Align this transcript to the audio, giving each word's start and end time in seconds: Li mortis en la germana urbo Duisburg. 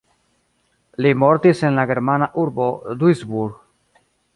Li 1.05 1.11
mortis 1.25 1.63
en 1.71 1.79
la 1.81 1.85
germana 1.95 2.33
urbo 2.47 2.71
Duisburg. 3.05 3.67